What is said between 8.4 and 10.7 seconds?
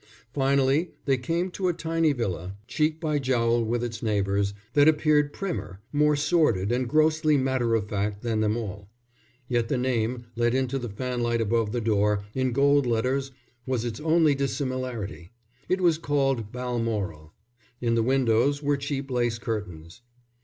all. Yet the name, let